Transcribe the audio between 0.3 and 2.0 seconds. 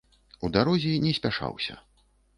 У дарозе не спяшаўся.